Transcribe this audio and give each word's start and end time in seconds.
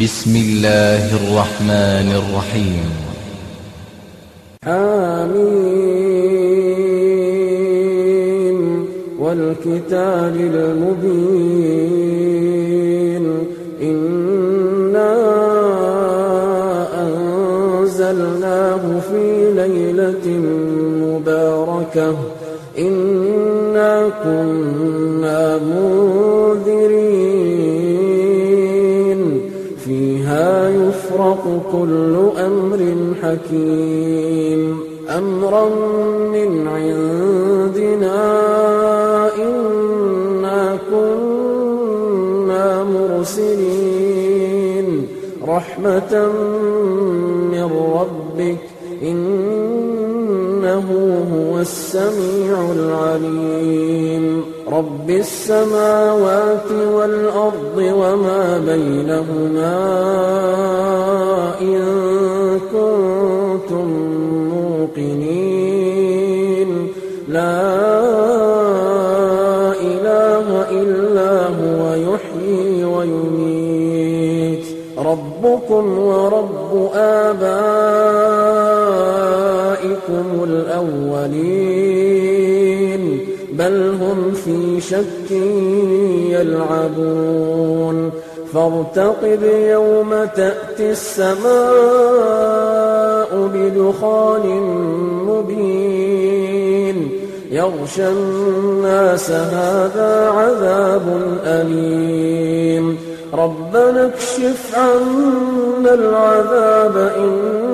بسم 0.00 0.36
الله 0.36 1.16
الرحمن 1.16 2.08
الرحيم. 2.22 2.90
حميم 4.64 5.78
والكتاب 9.18 10.36
المبين. 10.54 11.64
إنا 13.82 15.14
أنزلناه 17.02 18.82
في 19.10 19.52
ليلة 19.56 20.26
مباركة. 21.06 22.16
إنا 22.78 24.10
كنا 24.24 24.53
يفرق 31.34 31.62
كل 31.72 32.14
أمر 32.38 32.80
حكيم. 33.22 34.80
أمرا 35.18 35.68
من 36.32 36.68
عندنا 36.68 38.20
إنا 39.36 40.78
كنا 40.90 42.84
مرسلين. 42.84 44.08
رحمة 45.48 46.12
السميع 51.64 52.56
العليم. 52.72 54.44
رب 54.72 55.10
السماوات 55.10 56.70
والأرض 56.92 57.76
وما 57.76 58.58
بينهما 58.66 59.80
إن 61.60 61.80
كنتم 62.72 63.86
موقنين. 64.54 65.68
لا 67.28 67.70
إله 69.80 70.46
إلا 70.70 71.32
هو 71.46 71.80
يحيي 71.94 72.84
ويميت. 72.84 74.66
ربكم 74.98 75.84
ورب 75.98 76.90
آبائكم 76.94 78.23
الأولين 80.44 81.54
بل 83.52 83.94
هم 84.00 84.32
في 84.32 84.80
شك 84.80 85.30
يلعبون. 86.30 88.10
فارتقب 88.54 89.42
يوم 89.42 90.10
تأتي 90.36 90.90
السماء 90.90 91.44
بدخان 93.54 94.46
مبين. 95.26 97.10
يغشى 97.50 98.08
الناس 98.08 99.30
هذا 99.30 100.28
عذاب 100.28 101.20
أليم. 101.46 102.98
ربنا 103.34 104.06
اكشف 104.06 104.78
عنا 104.78 105.94
العذاب 105.94 106.96
إنا 107.16 107.73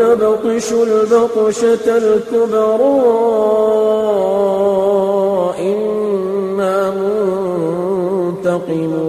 يوم 0.00 0.12
نبطش 0.12 0.72
البطشة 0.72 1.96
الكبرى 1.96 3.00
إنا 5.60 6.90
منتقمون. 8.40 9.04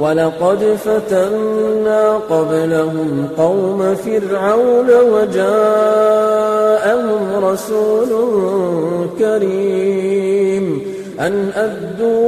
ولقد 0.00 0.78
فتنا 0.84 2.16
قبلهم 2.30 3.28
قوم 3.38 3.94
فرعون 3.94 4.90
وجاءهم 5.12 6.24
رسول 7.44 8.08
كريم 9.18 10.82
أن 11.20 11.50
أدوا 11.54 12.18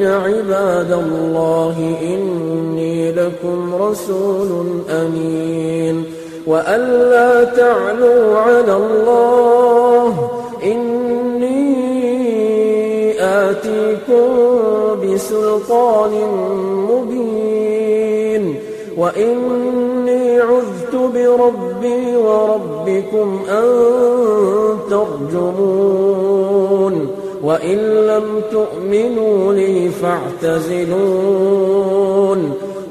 إلي 0.00 0.08
عباد 0.08 0.92
الله 0.92 1.76
إني 2.02 3.12
لكم 3.12 3.74
رسول 3.74 4.48
أمين. 4.90 6.04
وأن 6.46 6.80
لا 6.80 7.44
تعلوا 7.44 8.38
على 8.38 8.76
الله 8.76 10.30
إني 10.64 11.60
آتيكم 13.20 14.28
بسلطان 15.02 16.10
مبين. 16.90 18.54
وإني 18.96 20.40
عذت 20.40 20.94
بربي 20.94 22.16
وربكم 22.16 23.40
أن 23.48 23.64
ترجمون. 24.90 26.40
وإن 27.42 27.78
لم 27.78 28.42
تؤمنوا 28.52 29.54
لي 29.54 29.88
فاعتزلون. 29.88 31.10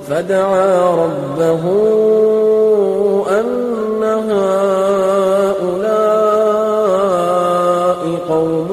فدعا 0.08 0.96
ربه 0.96 1.64
أن 3.40 4.04
هؤلاء 4.04 4.40
قوم 8.30 8.70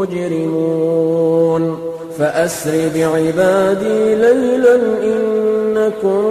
مجرمون. 0.00 1.78
فأسر 2.18 2.90
بعبادي 2.94 4.14
ليلا 4.14 4.76
إنكم 5.02 6.24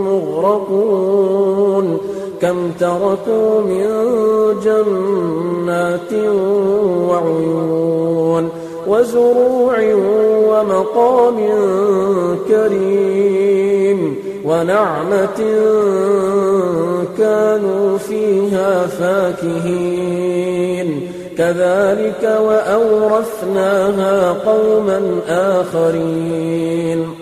مغرقون 0.07 1.87
كم 2.41 2.71
تركوا 2.81 3.61
من 3.61 3.87
جنات 4.65 6.13
وعيون 7.09 8.49
وزروع 8.87 9.95
ومقام 10.49 11.39
كريم 12.49 14.17
ونعمة 14.45 15.41
كانوا 17.19 17.99
فيها 17.99 18.87
فاكهين. 18.87 20.13
كذلك 21.39 22.23
وأورثناها 22.47 24.17
قوما 24.33 25.01
آخرين. 25.29 27.22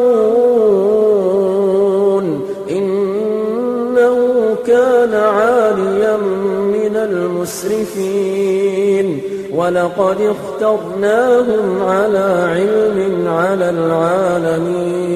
المسرفين 7.41 9.21
ولقد 9.55 10.17
اخترناهم 10.21 11.83
على 11.83 12.47
علم 12.51 13.27
على 13.27 13.69
العالمين. 13.69 15.11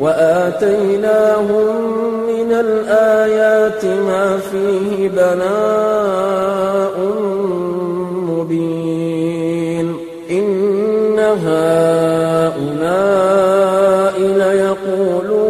وآتيناهم 0.00 1.66
من 2.26 2.52
الآيات 2.52 3.84
ما 3.84 4.38
فيه 4.52 5.08
بلاء 5.08 6.96
مبين. 8.28 9.96
إن 10.30 11.18
هؤلاء 11.18 12.60
ليقولون 14.20 15.49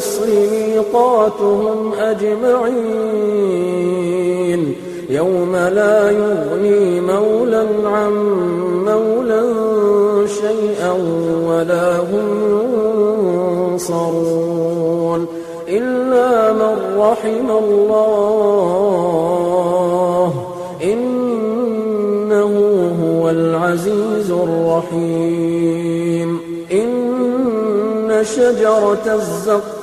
الفصل 0.00 0.28
ميقاتهم 0.52 1.92
أجمعين. 1.94 3.00
يوم 5.10 5.56
لا 5.56 6.10
يغني 6.10 7.00
مولا 7.00 7.66
عن 7.84 8.12
مولا 8.84 9.42
شيئا 10.26 10.92
ولا 11.46 11.98
هم 11.98 12.28
ينصرون 13.72 15.26
إلا 15.68 16.52
من 16.52 16.76
رحم 16.98 17.50
الله. 17.50 18.02
إنه 20.84 22.52
هو 23.02 23.30
العزيز 23.30 24.30
الرحيم. 24.30 26.40
إن 26.72 28.24
شجرة 28.24 29.14
الزقوم 29.14 29.79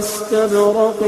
وإستبرق 0.00 1.00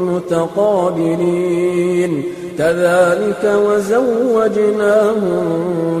متقابلين. 0.00 2.12
كذلك 2.58 3.44
وزوجناهم 3.66 5.44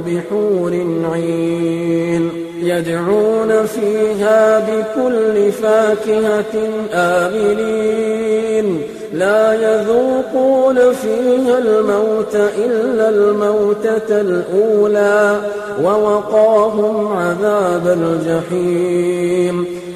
بحور 0.06 0.72
عين. 1.12 2.30
يدعون 2.62 3.66
فيها 3.66 4.58
بكل 4.58 5.52
فاكهة 5.52 6.54
آمنين. 6.92 8.82
لا 9.12 9.54
يذوقون 9.54 10.74
فيها 10.74 11.58
الموت 11.58 12.34
إلا 12.58 13.08
الموتة 13.08 14.20
الأولى 14.20 15.40
ووقاهم 15.84 17.16
عذاب 17.16 17.86
الجحيم. 17.86 19.66